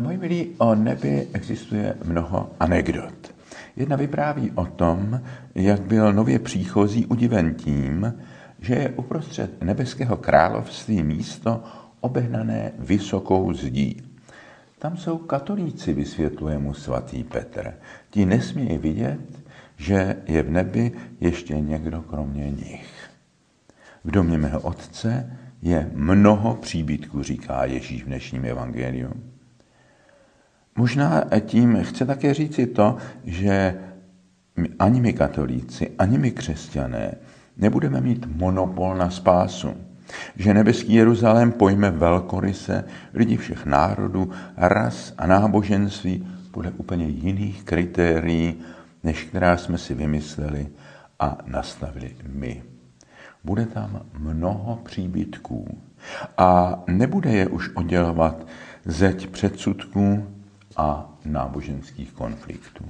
[0.00, 3.34] Moji milí, o nebi existuje mnoho anekdot.
[3.76, 5.20] Jedna vypráví o tom,
[5.54, 8.14] jak byl nově příchozí udiven tím,
[8.60, 11.64] že je uprostřed nebeského království místo
[12.00, 14.02] obehnané vysokou zdí.
[14.78, 17.74] Tam jsou katolíci, vysvětluje mu svatý Petr.
[18.10, 19.42] Ti nesmějí vidět,
[19.76, 23.10] že je v nebi ještě někdo kromě nich.
[24.04, 29.31] V domě mého otce je mnoho příbytků, říká Ježíš v dnešním evangeliu.
[30.76, 33.74] Možná tím chce také říci to, že
[34.78, 37.14] ani my katolíci, ani my křesťané
[37.56, 39.74] nebudeme mít monopol na spásu.
[40.36, 48.54] Že nebeský Jeruzalém pojme velkoryse lidi všech národů, ras a náboženství podle úplně jiných kritérií,
[49.04, 50.68] než která jsme si vymysleli
[51.20, 52.62] a nastavili my.
[53.44, 55.78] Bude tam mnoho příbytků
[56.38, 58.46] a nebude je už oddělovat
[58.84, 60.26] zeď předsudků
[60.76, 62.84] a náboženských konfliktů.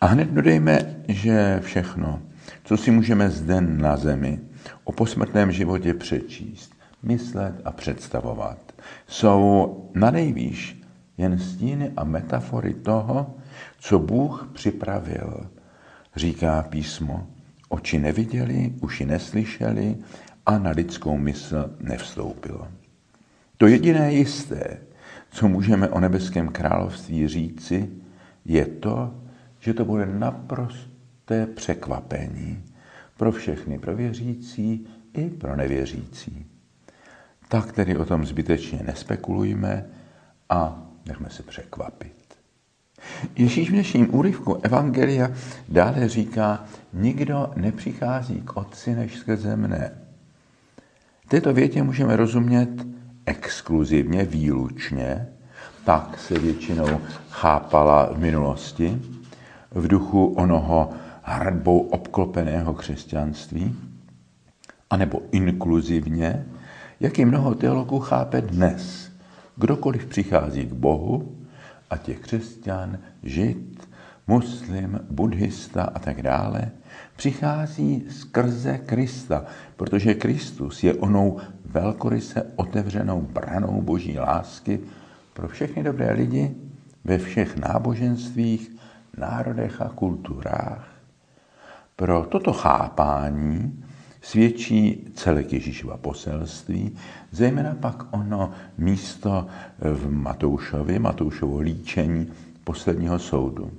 [0.00, 2.22] A hned dodejme, že všechno,
[2.64, 4.40] co si můžeme zde na zemi
[4.84, 8.58] o posmrtném životě přečíst, myslet a představovat,
[9.06, 10.82] jsou na nejvýš
[11.18, 13.34] jen stíny a metafory toho,
[13.78, 15.46] co Bůh připravil,
[16.16, 17.26] říká písmo.
[17.68, 19.96] Oči neviděli, uši neslyšeli
[20.46, 22.68] a na lidskou mysl nevstoupilo.
[23.56, 24.78] To jediné jisté,
[25.32, 27.90] co můžeme o nebeském království říci,
[28.44, 29.14] je to,
[29.58, 32.64] že to bude naprosté překvapení
[33.16, 36.46] pro všechny, pro věřící i pro nevěřící.
[37.48, 39.86] Tak tedy o tom zbytečně nespekulujme
[40.48, 42.12] a nechme se překvapit.
[43.36, 45.30] Ježíš v dnešním úryvku Evangelia
[45.68, 49.90] dále říká, nikdo nepřichází k Otci než skrze mne.
[51.28, 52.91] Této větě můžeme rozumět
[53.26, 55.28] exkluzivně, výlučně,
[55.84, 59.02] tak se většinou chápala v minulosti,
[59.70, 60.90] v duchu onoho
[61.22, 63.76] hradbou obklopeného křesťanství,
[64.90, 66.46] anebo inkluzivně,
[67.00, 69.12] jak i mnoho teologů chápe dnes.
[69.56, 71.36] Kdokoliv přichází k Bohu,
[71.90, 73.88] ať je křesťan, žid,
[74.26, 76.70] muslim, buddhista a tak dále,
[77.16, 79.44] přichází skrze Krista,
[79.76, 84.80] protože Kristus je onou velkoryse otevřenou branou boží lásky
[85.32, 86.54] pro všechny dobré lidi
[87.04, 88.76] ve všech náboženstvích,
[89.18, 90.88] národech a kulturách.
[91.96, 93.84] Pro toto chápání
[94.20, 96.96] svědčí celek Ježíšova poselství,
[97.30, 99.46] zejména pak ono místo
[99.78, 102.32] v Matoušovi, Matoušovo líčení
[102.64, 103.70] posledního soudu.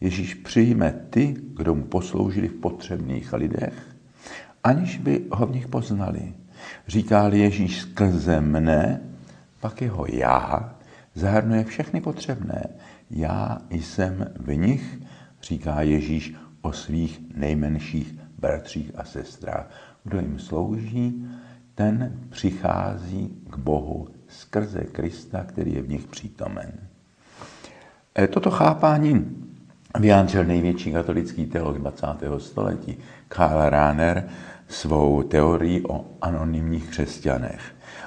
[0.00, 3.96] Ježíš přijme ty, kdo mu posloužili v potřebných lidech,
[4.64, 6.34] aniž by ho v nich poznali.
[6.86, 9.00] Říká-li Ježíš skrze mne,
[9.60, 10.74] pak jeho já
[11.14, 12.64] zahrnuje všechny potřebné.
[13.10, 14.98] Já jsem v nich,
[15.42, 19.70] říká Ježíš o svých nejmenších bratřích a sestrách.
[20.04, 21.26] Kdo jim slouží,
[21.74, 26.72] ten přichází k Bohu skrze Krista, který je v nich přítomen.
[28.18, 29.36] E, toto chápání
[29.98, 32.06] vyjádřil největší katolický teolog 20.
[32.38, 34.28] století Karl Rahner
[34.68, 37.60] svou teorii o anonymních křesťanech.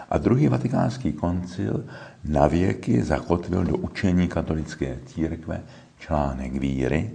[0.09, 1.85] A druhý vatikánský koncil
[2.25, 5.61] navěky zakotvil do učení katolické církve
[5.99, 7.11] článek víry,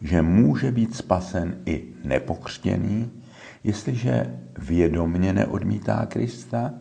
[0.00, 3.10] že může být spasen i nepokřtěný,
[3.64, 6.74] jestliže vědomně neodmítá Krista,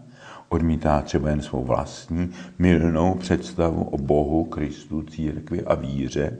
[0.50, 2.30] odmítá třeba jen svou vlastní
[2.60, 6.38] milnou představu o Bohu, Kristu, církvi a víře,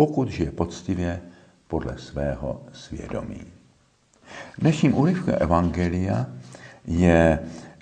[0.00, 1.20] pokud žije poctivě
[1.68, 3.40] podle svého svědomí.
[4.58, 6.26] Dnešním úryvkem Evangelia
[6.84, 7.38] je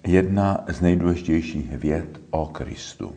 [0.06, 3.14] jedna z nejdůležitějších věd o Kristu.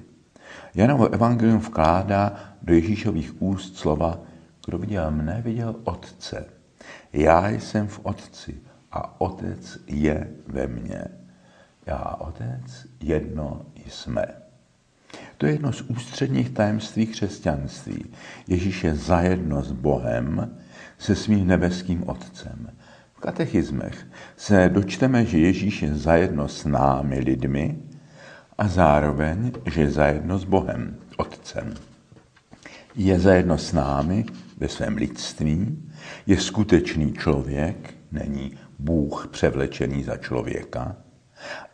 [0.75, 4.19] Janovo evangelium vkládá do Ježíšových úst slova
[4.65, 6.45] kdo viděl mne, viděl Otce.
[7.13, 11.05] Já jsem v Otci a Otec je ve mně.
[11.85, 14.40] Já a Otec jedno jsme.
[15.37, 18.05] To je jedno z ústředních tajemství křesťanství.
[18.47, 20.57] Ježíš je zajedno s Bohem,
[20.97, 22.69] se svým nebeským Otcem.
[23.13, 27.77] V katechismech se dočteme, že Ježíš je zajedno s námi lidmi
[28.57, 31.73] a zároveň, že je zajedno s Bohem, Otcem.
[32.95, 34.25] Je zajedno s námi
[34.57, 35.89] ve svém lidství,
[36.27, 40.95] je skutečný člověk, není Bůh převlečený za člověka,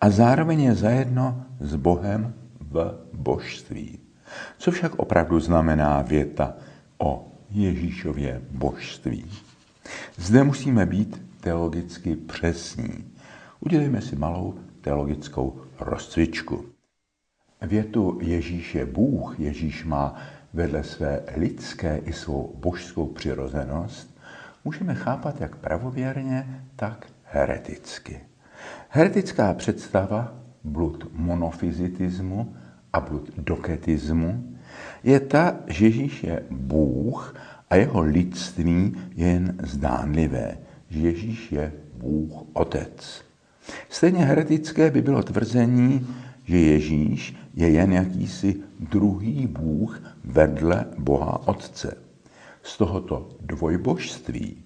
[0.01, 2.33] a zároveň je zajedno s Bohem
[2.72, 4.00] v božství.
[4.58, 6.54] Co však opravdu znamená věta
[6.98, 9.25] o Ježíšově božství?
[10.18, 13.14] Zde musíme být teologicky přesní.
[13.60, 16.66] Udělejme si malou teologickou rozcvičku.
[17.62, 20.16] Větu Ježíš je Bůh, Ježíš má
[20.54, 24.18] vedle své lidské i svou božskou přirozenost,
[24.66, 28.19] můžeme chápat jak pravověrně, tak hereticky.
[28.90, 30.34] Heretická představa,
[30.68, 32.56] blud monofyzitismu
[32.94, 34.44] a blud doketismu,
[35.04, 37.36] je ta, že Ježíš je Bůh
[37.69, 40.58] a jeho lidství je jen zdánlivé.
[40.90, 43.24] Že Ježíš je Bůh Otec.
[43.90, 46.08] Stejně heretické by bylo tvrzení,
[46.44, 51.98] že Ježíš je jen jakýsi druhý Bůh vedle Boha Otce.
[52.64, 54.58] Z tohoto dvojbožství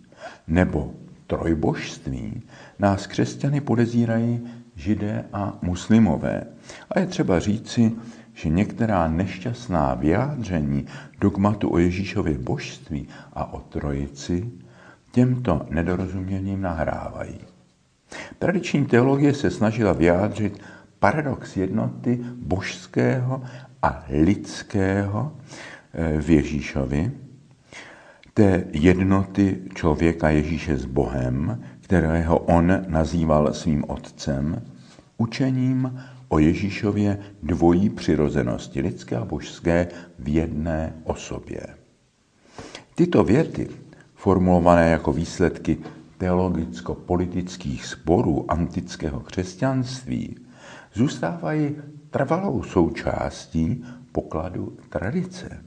[0.48, 0.94] nebo
[1.27, 2.42] trojbožství
[2.80, 4.42] nás křesťany podezírají
[4.81, 6.43] židé a muslimové.
[6.89, 7.91] A je třeba říci,
[8.33, 10.85] že některá nešťastná vyjádření
[11.19, 14.51] dogmatu o Ježíšově božství a o trojici
[15.11, 17.39] těmto nedorozuměním nahrávají.
[18.39, 20.61] Tradiční teologie se snažila vyjádřit
[20.99, 23.43] paradox jednoty božského
[23.81, 25.33] a lidského
[25.93, 27.11] eh, v Ježíšovi,
[28.33, 34.61] té jednoty člověka Ježíše s Bohem, kterého on nazýval svým otcem,
[35.17, 39.88] učením o Ježíšově dvojí přirozenosti, lidské a božské,
[40.19, 41.61] v jedné osobě.
[42.95, 43.67] Tyto věty,
[44.15, 45.77] formulované jako výsledky
[46.17, 50.35] teologicko-politických sporů antického křesťanství,
[50.93, 51.75] zůstávají
[52.09, 55.63] trvalou součástí pokladu tradice.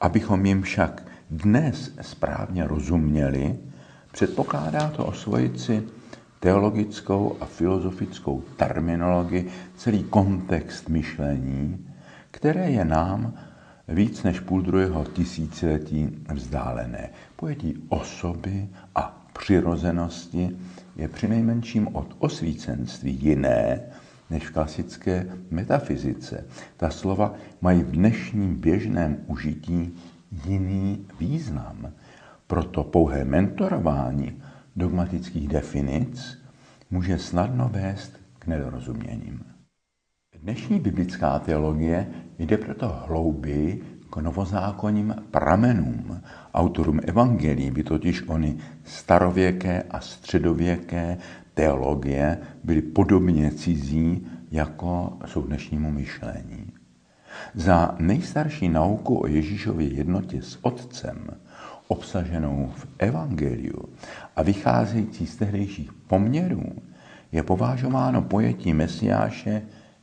[0.00, 3.58] Abychom jim však dnes správně rozuměli,
[4.16, 5.82] předpokládá to osvojit si
[6.40, 11.86] teologickou a filozofickou terminologii, celý kontext myšlení,
[12.30, 13.34] které je nám
[13.88, 17.10] víc než půl druhého tisíciletí vzdálené.
[17.36, 20.56] Pojetí osoby a přirozenosti
[20.96, 23.80] je přinejmenším od osvícenství jiné
[24.30, 26.44] než v klasické metafyzice.
[26.76, 29.94] Ta slova mají v dnešním běžném užití
[30.46, 31.92] jiný význam.
[32.46, 34.42] Proto pouhé mentorování
[34.76, 36.38] dogmatických definic
[36.90, 39.44] může snadno vést k nedorozuměním.
[40.42, 42.06] Dnešní biblická teologie
[42.38, 46.20] jde proto hlouběji k novozákonním pramenům.
[46.54, 51.18] Autorům evangelií by totiž oni starověké a středověké
[51.54, 56.72] teologie byly podobně cizí, jako jsou dnešnímu myšlení.
[57.54, 61.26] Za nejstarší nauku o Ježíšově jednotě s Otcem
[61.88, 63.88] obsaženou v Evangeliu
[64.36, 66.72] a vycházející z tehdejších poměrů,
[67.32, 69.62] je považováno pojetí Mesiáše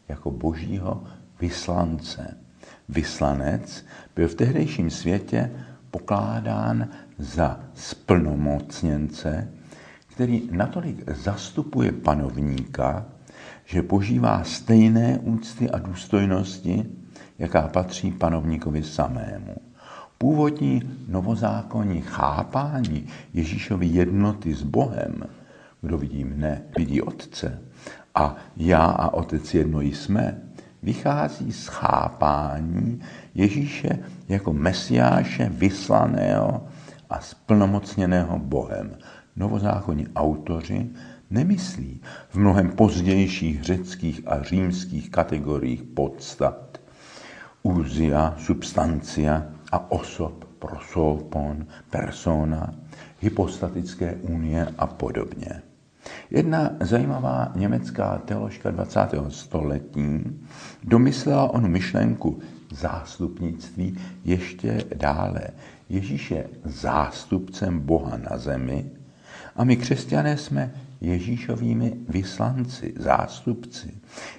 [0.09, 1.03] jako božího
[1.39, 2.37] vyslance.
[2.89, 3.85] Vyslanec
[4.15, 5.51] byl v tehdejším světě
[5.91, 6.87] pokládán
[7.17, 9.51] za splnomocněnce,
[10.07, 13.05] který natolik zastupuje panovníka,
[13.65, 16.85] že požívá stejné úcty a důstojnosti,
[17.39, 19.72] jaká patří panovníkovi samému.
[20.23, 25.23] Původní novozákonní chápání Ježíšovy jednoty s Bohem,
[25.81, 27.61] kdo vidí mne, vidí Otce,
[28.15, 30.41] a já a Otec jedno jsme,
[30.83, 33.01] vychází z chápání
[33.35, 33.99] Ježíše
[34.29, 36.67] jako mesiáše vyslaného
[37.09, 38.97] a splnomocněného Bohem.
[39.35, 40.89] Novozákonní autoři
[41.29, 46.77] nemyslí v mnohem pozdějších řeckých a římských kategoriích podstat.
[47.63, 52.73] Úzia, substancia, a osob, prosopon, persona,
[53.21, 55.61] hypostatické unie a podobně.
[56.31, 58.99] Jedna zajímavá německá teoložka 20.
[59.29, 60.21] století
[60.83, 62.39] domyslela onu myšlenku
[62.71, 65.41] zástupnictví ještě dále.
[65.89, 68.85] Ježíš je zástupcem Boha na zemi
[69.55, 73.93] a my křesťané jsme Ježíšovými vyslanci, zástupci.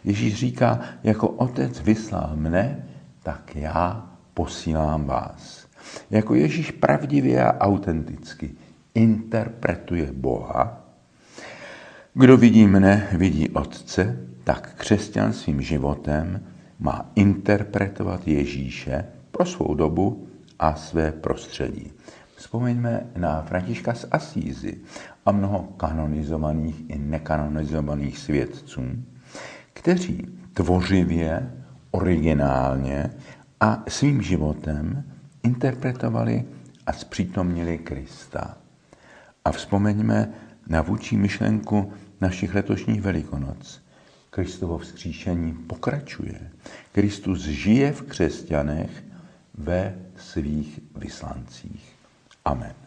[0.05, 2.87] Ježíš říká, jako otec vyslal mne,
[3.23, 5.67] tak já posílám vás.
[6.11, 8.51] Jako Ježíš pravdivě a autenticky
[8.95, 10.81] interpretuje Boha,
[12.15, 16.41] kdo vidí mne, vidí Otce, tak křesťan svým životem
[16.79, 20.27] má interpretovat Ježíše pro svou dobu
[20.59, 21.93] a své prostředí.
[22.37, 24.79] Vzpomeňme na Františka z Asízy
[25.27, 28.83] a mnoho kanonizovaných i nekanonizovaných svědců,
[29.73, 31.51] kteří tvořivě,
[31.91, 33.11] originálně
[33.65, 35.05] a svým životem
[35.43, 36.45] interpretovali
[36.87, 38.59] a zpřítomnili Krista.
[39.45, 40.33] A vzpomeňme
[40.69, 43.81] na vůči myšlenku našich letošních velikonoc.
[44.31, 46.51] Kristovo vzkříšení pokračuje.
[46.93, 49.05] Kristus žije v křesťanech
[49.55, 51.97] ve svých vyslancích.
[52.45, 52.84] Amen.